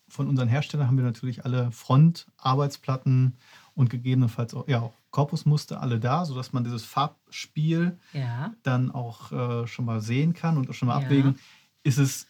von 0.09 0.29
unseren 0.29 0.49
Herstellern 0.49 0.87
haben 0.87 0.97
wir 0.97 1.05
natürlich 1.05 1.45
alle 1.45 1.71
Front-Arbeitsplatten 1.73 3.37
und 3.79 3.89
gegebenenfalls 3.91 4.55
auch, 4.55 4.67
ja, 4.69 4.81
auch 4.81 4.93
Korpusmuster 5.11 5.81
alle 5.81 6.01
da, 6.01 6.25
sodass 6.25 6.53
man 6.53 6.65
dieses 6.65 6.85
Farbspiel 6.85 7.97
Ja, 8.13 8.53
dann 8.63 8.91
auch 8.91 9.33
äh, 9.33 9.67
schon 9.67 9.85
mal 9.85 10.01
sehen 10.01 10.35
kann 10.35 10.57
und 10.59 10.69
auch 10.69 10.75
schon 10.75 10.89
mal 10.89 10.99
Ja. 10.99 11.05
abwägen, 11.07 11.39
ist 11.85 11.99
es, 11.99 12.27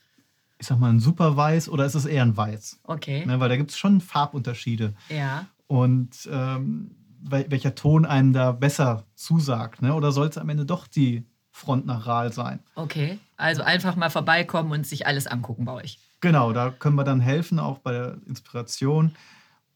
ich 0.58 0.66
sag 0.66 0.78
mal, 0.78 0.90
ein 0.90 1.00
super 1.00 1.36
Weiß 1.36 1.68
oder 1.68 1.86
ist 1.86 1.94
es 1.94 2.04
eher 2.04 2.22
ein 2.22 2.36
Weiß? 2.36 2.80
okay. 2.84 3.24
Ne, 3.26 3.40
weil 3.40 3.48
da 3.48 3.56
gibt 3.56 3.70
es 3.70 3.78
schon 3.78 4.00
Farbunterschiede. 4.00 4.94
Ja, 5.08 5.46
Und 5.66 6.28
ähm, 6.30 6.90
wel 7.20 7.46
welcher 7.50 7.74
Ton 7.74 8.04
einem 8.04 8.32
da 8.32 8.52
besser 8.52 9.04
zusagt. 9.14 9.82
Ne? 9.82 9.94
Oder 9.94 10.12
soll 10.12 10.28
es 10.28 10.38
am 10.38 10.48
Ende 10.50 10.64
doch 10.66 10.86
die 10.86 11.24
Front 11.50 11.86
nach 11.86 12.06
Rahl 12.06 12.32
sein? 12.32 12.60
okay. 12.76 13.18
Also 13.36 13.62
einfach 13.62 13.94
mal 13.96 14.10
vorbeikommen 14.10 14.72
und 14.72 14.86
sich 14.86 15.06
alles 15.06 15.26
angucken 15.28 15.64
bei 15.64 15.72
euch. 15.72 15.98
Genau, 16.20 16.52
da 16.52 16.70
können 16.70 16.96
wir 16.96 17.04
dann 17.04 17.20
helfen, 17.20 17.58
auch 17.60 17.78
bei 17.78 17.92
der 17.92 18.16
Inspiration 18.26 19.14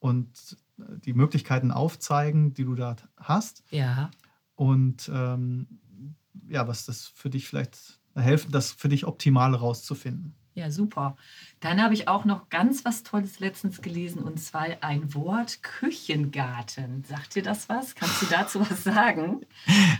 und 0.03 0.57
äh, 0.79 0.83
die 1.05 1.15
Möglichkeiten 1.15 1.71
aufzeigen, 1.71 2.53
die 2.55 2.65
du 2.65 2.75
da 2.75 2.97
hast. 3.17 3.63
Ja, 3.71 4.11
Und 4.57 5.09
ähm, 5.15 5.79
ja, 6.49 6.67
was 6.67 6.85
das 6.87 7.07
für 7.15 7.31
dich 7.31 7.47
vielleicht 7.47 8.01
helfen, 8.17 8.51
das 8.51 8.73
für 8.73 8.89
dich 8.89 9.07
Optimale 9.07 9.57
rauszufinden. 9.59 10.35
ja, 10.55 10.71
super. 10.71 11.17
Dann 11.61 11.81
habe 11.81 11.95
ich 11.95 12.09
auch 12.09 12.25
noch 12.25 12.49
ganz 12.51 12.85
was 12.85 13.05
Tolles 13.05 13.39
letztens 13.39 13.81
gelesen 13.81 14.23
und 14.23 14.39
zwar 14.41 14.67
ein 14.81 15.15
Wort 15.15 15.63
Küchengarten. 15.63 17.05
Sagt 17.05 17.37
dir 17.37 17.43
das 17.43 17.69
was? 17.69 17.95
Kannst 17.95 18.21
du 18.23 18.27
dazu 18.27 18.61
was 18.61 18.83
sagen? 18.85 19.47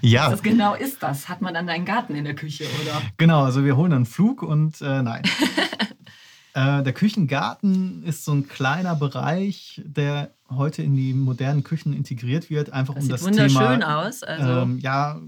Ja, 0.03 0.31
Was 0.33 0.43
genau 0.43 0.75
ist 0.75 1.03
das? 1.03 1.29
Hat 1.29 1.41
man 1.43 1.55
dann 1.55 1.69
einen 1.69 1.85
Garten 1.85 2.15
in 2.17 2.25
der 2.25 2.35
Küche 2.35 2.65
oder? 2.83 3.01
genau. 3.17 3.45
Also 3.45 3.65
wir 3.65 3.77
holen 3.77 3.93
einen 3.93 4.07
Flug 4.07 4.43
und 4.43 4.81
äh, 4.83 5.03
nein. 5.03 5.23
Äh, 6.55 6.83
der 6.83 6.93
Küchengarten 6.93 8.03
ist 8.05 8.25
so 8.25 8.33
ein 8.33 8.47
kleiner 8.47 8.95
Bereich, 8.95 9.81
der 9.85 10.35
heute 10.51 10.83
in 10.83 10.95
die 10.95 11.15
modernen 11.15 11.65
Küchen 11.65 11.95
integriert 11.95 12.51
wird, 12.51 12.71
einfach 12.71 12.95
Das 12.95 13.05
um 13.05 13.07
sieht 13.07 13.15
das 13.15 13.25
wunderschön 13.25 13.81
Thema 13.81 14.07
aus. 14.07 14.23
Also, 14.23 14.51
ähm, 14.61 14.79
ja, 14.79 15.19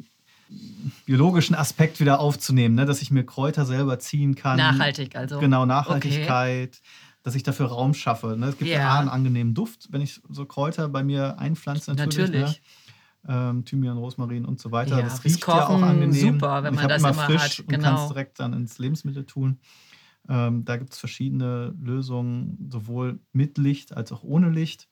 biologischen 1.06 1.54
Aspekt 1.54 1.98
wieder 2.00 2.20
aufzunehmen, 2.20 2.74
ne? 2.74 2.84
dass 2.84 3.00
ich 3.00 3.10
mir 3.10 3.24
Kräuter 3.24 3.64
selber 3.64 3.98
ziehen 3.98 4.34
kann. 4.34 4.58
nachhaltig, 4.58 5.16
also. 5.16 5.38
Genau, 5.38 5.64
Nachhaltigkeit, 5.64 6.80
dass 7.22 7.34
ich 7.34 7.42
dafür 7.42 7.66
Raum 7.66 7.94
schaffe. 7.94 8.36
Ne? 8.36 8.48
Es 8.48 8.58
gibt 8.58 8.70
ja. 8.70 8.78
Ja. 8.78 8.98
einen 8.98 9.08
angenehmen 9.08 9.54
Duft, 9.54 9.88
wenn 9.90 10.02
ich 10.02 10.20
so 10.28 10.44
Kräuter 10.44 10.88
bei 10.88 11.02
mir 11.02 11.38
einpflanze. 11.38 11.94
Natürlich. 11.94 12.30
Natürlich. 12.30 12.60
Ne? 12.60 12.64
Ähm, 13.26 13.64
Thymian, 13.64 13.96
Rosmarin 13.96 14.44
und 14.44 14.60
so 14.60 14.70
weiter. 14.70 14.98
Ja, 14.98 15.04
das 15.04 15.24
riecht 15.24 15.40
ja 15.46 15.64
auch 15.64 15.68
Kochen 15.68 15.84
angenehm. 15.84 16.34
super, 16.34 16.62
wenn 16.62 16.74
Und 16.74 16.74
ich 16.74 16.80
man 16.80 16.88
das 16.90 17.02
immer 17.02 17.14
frisch 17.14 17.58
hat, 17.58 17.58
und 17.60 17.68
genau. 17.68 17.82
kann 17.82 17.94
es 17.96 18.08
direkt 18.08 18.38
dann 18.38 18.52
ins 18.52 18.78
Lebensmittel 18.78 19.24
tun. 19.24 19.58
Ähm, 20.28 20.64
da 20.64 20.76
gibt 20.76 20.92
es 20.92 20.98
verschiedene 20.98 21.74
Lösungen, 21.80 22.68
sowohl 22.70 23.20
mit 23.32 23.58
Licht 23.58 23.96
als 23.96 24.12
auch 24.12 24.22
ohne 24.22 24.50
Licht. 24.50 24.88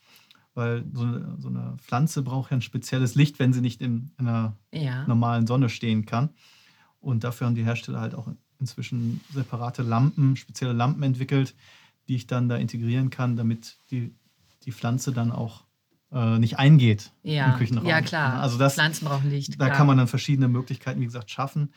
Weil 0.54 0.84
so 0.92 1.04
eine, 1.04 1.36
so 1.38 1.48
eine 1.48 1.76
Pflanze 1.78 2.22
braucht 2.22 2.50
ja 2.50 2.58
ein 2.58 2.62
spezielles 2.62 3.14
Licht, 3.14 3.38
wenn 3.38 3.54
sie 3.54 3.62
nicht 3.62 3.80
in 3.80 4.10
einer 4.18 4.56
Ja. 4.72 5.06
normalen 5.06 5.46
Sonne 5.46 5.70
stehen 5.70 6.04
kann. 6.04 6.30
Und 7.00 7.24
dafür 7.24 7.46
haben 7.46 7.54
die 7.54 7.64
Hersteller 7.64 8.00
halt 8.00 8.14
auch 8.14 8.28
inzwischen 8.60 9.20
separate 9.32 9.82
Lampen, 9.82 10.36
spezielle 10.36 10.72
Lampen 10.74 11.02
entwickelt, 11.02 11.54
die 12.08 12.16
ich 12.16 12.26
dann 12.26 12.48
da 12.48 12.56
integrieren 12.56 13.08
kann, 13.10 13.36
damit 13.36 13.78
die, 13.90 14.14
die 14.64 14.72
Pflanze 14.72 15.12
dann 15.12 15.32
auch 15.32 15.64
äh, 16.12 16.38
nicht 16.38 16.58
eingeht 16.58 17.12
im 17.22 17.32
Ja. 17.32 17.52
Küchenraum. 17.56 17.86
ja, 17.86 18.02
klar. 18.02 18.40
Also 18.40 18.58
das, 18.58 18.74
Pflanzen 18.74 19.06
brauchen 19.06 19.30
Licht. 19.30 19.54
da 19.54 19.66
klar. 19.66 19.70
kann 19.70 19.86
man 19.86 19.96
dann 19.96 20.06
verschiedene 20.08 20.48
Möglichkeiten, 20.48 21.00
wie 21.00 21.06
gesagt, 21.06 21.30
schaffen. 21.30 21.72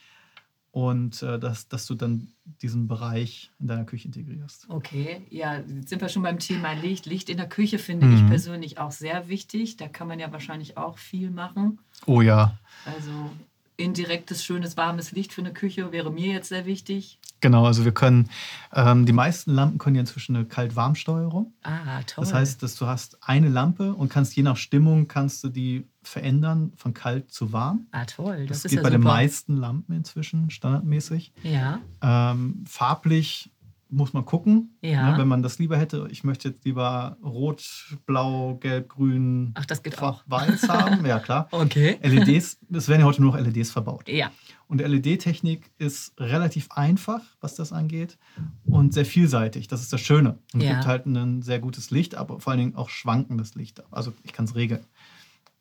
Und 0.75 1.23
äh, 1.23 1.39
dass, 1.39 1.69
dass 1.69 1.85
du 1.85 1.95
dann 1.95 2.33
diesen 2.61 2.89
Bereich 2.89 3.49
in 3.61 3.67
deiner 3.67 3.85
Küche 3.85 4.09
integrierst. 4.09 4.65
Okay, 4.67 5.21
ja, 5.29 5.59
jetzt 5.59 5.87
sind 5.87 6.01
wir 6.01 6.09
schon 6.09 6.21
beim 6.21 6.37
Thema 6.37 6.73
Licht. 6.73 7.05
Licht 7.05 7.29
in 7.29 7.37
der 7.37 7.47
Küche 7.47 7.79
finde 7.79 8.07
Mhm. 8.07 8.15
ich 8.17 8.27
persönlich 8.27 8.77
auch 8.77 8.91
sehr 8.91 9.29
wichtig. 9.29 9.77
Da 9.77 9.87
kann 9.87 10.09
man 10.09 10.19
ja 10.19 10.33
wahrscheinlich 10.33 10.75
auch 10.75 10.97
viel 10.97 11.31
machen. 11.31 11.79
Oh 12.07 12.19
ja, 12.19 12.57
Also 12.83 13.31
indirektes, 13.77 14.43
schönes, 14.43 14.75
warmes 14.75 15.13
Licht 15.13 15.31
für 15.31 15.39
eine 15.41 15.53
Küche 15.53 15.93
wäre 15.93 16.11
mir 16.11 16.33
jetzt 16.33 16.49
sehr 16.49 16.65
wichtig. 16.65 17.19
genau. 17.39 17.65
Also 17.65 17.85
wir 17.85 17.93
können, 17.93 18.29
ähm, 18.73 19.05
die 19.05 19.13
meisten 19.13 19.51
Lampen 19.53 19.77
können 19.77 19.95
ja 19.95 20.01
inzwischen 20.01 20.35
eine 20.35 20.43
Kalt-Warm-Steuerung. 20.45 21.53
Ah, 21.63 22.01
toll. 22.03 22.23
Das 22.25 22.33
heißt, 22.33 22.63
dass 22.63 22.75
du 22.75 22.85
hast 22.85 23.17
eine 23.21 23.47
Lampe 23.47 23.93
und 23.93 24.09
kannst 24.09 24.35
je 24.35 24.43
nach 24.43 24.57
Stimmung 24.57 25.07
kannst 25.07 25.41
du 25.45 25.47
die 25.49 25.85
verändern 26.07 26.71
von 26.75 26.93
kalt 26.93 27.31
zu 27.31 27.51
warm. 27.53 27.87
ah, 27.91 28.05
toll. 28.05 28.45
Das, 28.47 28.61
Das, 28.61 28.65
ist 28.65 28.71
geht 28.71 28.77
ja 28.77 28.83
bei 28.83 28.89
super. 28.89 28.99
den 28.99 29.03
meisten 29.03 29.55
Lampen 29.57 29.93
inzwischen 29.95 30.49
standardmäßig. 30.49 31.33
Ja, 31.43 31.79
Ähm, 32.01 32.63
farblich 32.67 33.51
muss 33.87 34.13
man 34.13 34.25
gucken. 34.25 34.75
Ja. 34.81 35.11
Ne, 35.11 35.17
wenn 35.19 35.27
man 35.27 35.43
das 35.43 35.59
lieber 35.59 35.77
hätte, 35.77 36.07
ich 36.11 36.23
möchte 36.23 36.49
jetzt 36.49 36.65
lieber 36.65 37.17
rot, 37.23 37.63
blau, 38.07 38.55
gelb, 38.55 38.89
grün, 38.89 39.51
ach, 39.53 39.65
das 39.65 39.83
geht 39.83 40.01
auch. 40.01 40.23
weiß 40.25 40.63
haben. 40.69 41.05
Ja, 41.05 41.19
klar. 41.19 41.47
Okay. 41.51 41.97
LEDs, 42.01 42.57
es 42.73 42.87
werden 42.89 43.01
ja 43.01 43.05
heute 43.05 43.21
nur 43.21 43.31
noch 43.33 43.39
LEDs 43.39 43.71
verbaut. 43.71 44.09
Ja, 44.09 44.31
Und 44.67 44.81
LED-Technik 44.81 45.71
ist 45.77 46.19
relativ 46.19 46.71
einfach, 46.71 47.21
was 47.39 47.55
das 47.55 47.71
angeht, 47.71 48.17
und 48.65 48.93
sehr 48.93 49.05
vielseitig. 49.05 49.67
Das 49.67 49.81
ist 49.81 49.93
das 49.93 50.01
Schöne. 50.01 50.39
Und 50.53 50.61
es 50.61 50.65
Ja. 50.67 50.73
gibt 50.73 50.87
halt 50.87 51.05
ein 51.05 51.43
sehr 51.43 51.59
gutes 51.59 51.91
Licht, 51.91 52.15
aber 52.15 52.39
vor 52.39 52.51
allen 52.51 52.59
Dingen 52.59 52.75
auch 52.75 52.89
schwankendes 52.89 53.53
Licht. 53.55 53.83
Also 53.93 54.13
ich 54.23 54.33
kann 54.33 54.45
es 54.45 54.55
regeln. 54.55 54.83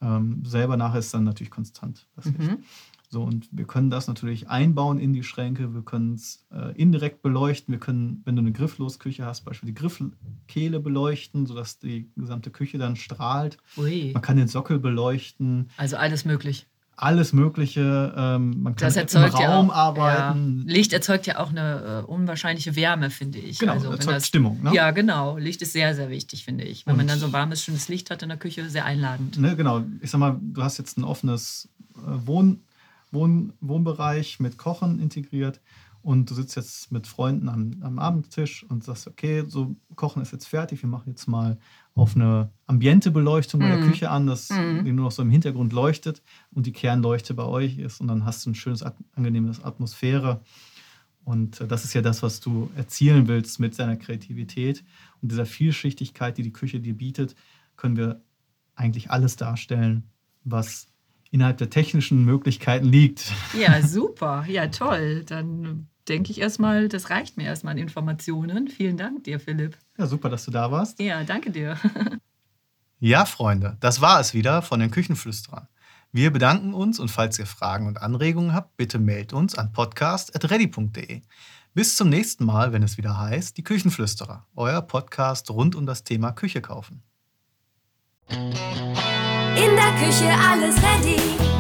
Ähm, 0.05 0.43
selber 0.45 0.77
nachher 0.77 0.99
ist 0.99 1.15
dann 1.15 1.25
natürlich 1.25 1.51
konstant 1.51 2.07
das 2.15 2.27
Licht. 2.27 2.39
Mhm. 2.39 2.59
So, 3.09 3.23
und 3.23 3.49
wir 3.53 3.65
können 3.65 3.91
das 3.91 4.09
natürlich 4.09 4.49
einbauen 4.49 4.99
in 4.99 5.13
die 5.13 5.23
Schränke. 5.23 5.73
Wir 5.73 5.83
können 5.83 6.15
es 6.15 6.45
äh, 6.53 6.73
indirekt 6.75 7.23
beleuchten. 7.23 7.71
Wir 7.71 7.79
können, 7.79 8.23
wenn 8.25 8.35
du 8.35 8.41
eine 8.43 8.51
Grifflosküche 8.51 9.25
hast, 9.25 9.45
beispielsweise 9.45 9.73
die 9.73 10.09
Griffkehle 10.49 10.81
beleuchten, 10.81 11.47
sodass 11.47 11.79
die 11.79 12.11
gesamte 12.17 12.51
Küche 12.51 12.77
dann 12.77 12.97
strahlt. 12.97 13.59
ui. 13.77 14.11
Man 14.13 14.23
kann 14.23 14.37
den 14.37 14.49
Sockel 14.49 14.81
beleuchten 14.81 15.71
Also 15.77 15.97
alles 15.97 16.25
möglich. 16.25 16.67
Alles 16.97 17.33
Mögliche. 17.33 18.15
Ähm, 18.17 18.63
man 18.63 18.77
kann 18.77 18.93
Das 18.93 19.15
im 19.15 19.23
Raum 19.25 19.41
ja 19.41 19.59
auch, 19.59 19.75
arbeiten. 19.75 20.65
Ja. 20.67 20.73
Licht 20.73 20.93
erzeugt 20.93 21.27
ja 21.27 21.39
auch 21.39 21.51
eine 21.51 22.05
äh, 22.07 22.11
unwahrscheinliche 22.11 22.77
Wärme, 22.77 23.11
finde 23.11 23.39
ich. 23.39 23.59
Genau, 23.59 23.73
also, 23.73 23.91
erzeugt 23.91 24.25
Stimmung, 24.27 24.63
ne? 24.63 24.73
Ja, 24.75 24.91
genau. 24.91 25.37
Licht 25.37 25.63
ist 25.63 25.73
sehr, 25.73 25.95
sehr 25.95 26.11
wichtig, 26.11 26.45
finde 26.45 26.65
ich. 26.65 26.87
Wenn 26.87 26.97
man 26.97 27.05
Und- 27.05 27.11
dann 27.11 27.19
so 27.19 27.33
warmes, 27.33 27.63
schönes 27.63 27.89
Licht 27.89 28.11
hat 28.11 28.23
in 28.23 28.29
der 28.29 28.39
Küche, 28.39 28.69
sehr 28.69 28.85
einladend. 28.85 29.39
Ne, 29.39 29.57
genau. 29.57 29.83
Ich 30.01 30.11
sag 30.11 30.19
mal, 30.19 30.39
du 30.41 30.63
hast 30.63 30.79
jetzt 30.79 30.97
ein 30.99 31.05
offenes 31.05 31.69
äh, 31.97 32.01
Wohn, 32.27 32.61
Wohn, 33.11 33.53
Wohnbereich 33.61 34.41
mit 34.41 34.59
Kochen 34.59 35.01
integriert 35.01 35.61
und 36.05 36.31
du 36.31 36.35
sitzt 36.35 36.55
jetzt 36.55 36.93
mit 36.93 37.07
Freunden 37.07 37.49
am, 37.49 37.77
am 37.81 37.99
Abendtisch 37.99 38.65
und 38.69 38.85
sagst, 38.85 39.09
okay, 39.09 39.43
so 39.49 39.75
Kochen 39.97 40.21
ist 40.23 40.33
jetzt 40.33 40.47
fertig, 40.47 40.83
wir 40.83 40.89
machen 40.89 41.09
jetzt 41.11 41.27
mal 41.27 41.59
auf 41.95 42.15
eine 42.15 42.51
Ambiente-Beleuchtung 42.67 43.61
bei 43.61 43.69
der 43.69 43.79
Mhm. 43.79 43.83
Küche 43.83 44.11
an, 44.11 44.27
dass 44.27 44.51
Mhm. 44.51 44.85
die 44.85 44.93
nur 44.93 45.07
noch 45.07 45.13
so 45.13 45.23
im 45.23 45.31
Hintergrund 45.31 45.73
leuchtet 45.73 46.23
und 46.53 46.67
die 46.67 46.73
Kernleuchte 46.73 47.33
bei 47.35 47.45
euch 47.45 47.79
ist 47.79 48.01
und 48.03 48.09
dann 48.09 48.25
hast 48.27 48.45
du 48.45 48.51
ein 48.51 48.55
schönes, 48.55 48.83
angenehmes 49.17 49.65
Atmosphäre. 49.65 50.43
Und 51.25 51.63
äh, 51.63 51.67
das 51.67 51.85
ist 51.87 51.95
ja 51.95 52.03
das, 52.03 52.23
was 52.23 52.41
du 52.41 52.71
erzielen 52.77 53.27
willst 53.27 53.59
mit 53.59 53.79
deiner 53.79 53.97
Kreativität 53.97 54.85
und 55.23 55.33
dieser 55.33 55.47
Vielschichtigkeit, 55.47 56.37
die 56.37 56.43
die 56.43 56.53
Küche 56.53 56.81
dir 56.81 56.95
bietet, 56.95 57.35
können 57.77 57.97
wir 57.97 58.21
eigentlich 58.75 59.11
alles 59.11 59.37
darstellen, 59.37 60.05
was 60.45 60.87
innerhalb 61.31 61.57
der 61.57 61.71
technischen 61.71 62.25
Möglichkeiten 62.27 62.85
liegt. 62.85 63.33
Ja, 63.59 63.81
super. 63.83 64.45
Ja, 64.47 64.67
toll. 64.69 65.25
Dann 65.25 65.89
denke 66.09 66.31
ich 66.31 66.41
erstmal, 66.41 66.89
das 66.89 67.11
reicht 67.11 67.37
mir 67.37 67.45
erstmal 67.45 67.73
an 67.73 67.79
Informationen. 67.79 68.69
Vielen 68.69 68.97
Dank 68.97 69.25
dir, 69.25 69.41
Philipp. 69.41 69.79
Ja, 69.99 70.07
super, 70.07 70.29
dass 70.29 70.45
du 70.45 70.51
da 70.51 70.71
warst. 70.71 71.01
Ja, 71.01 71.25
danke 71.25 71.51
dir. 71.51 71.79
Ja, 73.01 73.27
Freunde, 73.27 73.77
das 73.81 74.01
war 74.01 74.19
es 74.19 74.33
wieder 74.33 74.63
von 74.63 74.81
den 74.81 74.91
Küchenflüsterern. 74.91 75.69
Wir 76.11 76.33
bedanken 76.33 76.73
uns 76.73 76.99
und 76.99 77.11
falls 77.11 77.39
ihr 77.39 77.45
Fragen 77.45 77.87
und 77.87 78.01
Anregungen 78.01 78.55
habt, 78.55 78.79
bitte 78.79 78.99
meldet 78.99 79.35
uns 79.35 79.57
an 79.57 79.73
podcast.ready.de. 79.73 81.21
Bis 81.75 81.97
zum 81.97 82.09
nächsten 82.09 82.47
Mal, 82.47 82.73
wenn 82.73 82.83
es 82.83 82.97
wieder 82.97 83.19
heißt, 83.19 83.59
die 83.59 83.63
Küchenflüsterer, 83.63 84.47
euer 84.57 84.81
Podcast 84.81 85.51
rund 85.51 85.75
um 85.75 85.85
das 85.85 86.05
Thema 86.05 86.33
Küche 86.33 86.63
kaufen. 86.63 87.03
In 88.31 88.55
der 89.57 89.93
Küche 89.99 90.33
alles 90.41 90.77
ready. 90.77 91.21
Clever 91.21 91.35
gemacht. 91.37 91.45
In 91.45 91.45
der 91.45 91.45
Küche 91.45 91.45
alles 91.45 91.45
ready. 91.45 91.54